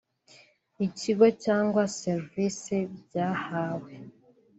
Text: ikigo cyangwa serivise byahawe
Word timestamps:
ikigo 0.85 1.25
cyangwa 1.43 1.81
serivise 1.99 2.75
byahawe 2.99 3.91